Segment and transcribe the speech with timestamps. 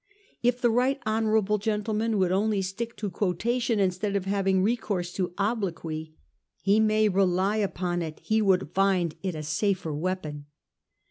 [0.41, 5.31] 'If the right honourable gentleman would only stick to quotation instead of having recourse to
[5.37, 6.15] obloquy,
[6.63, 10.47] he may rely upon it he would find it a safer weapon.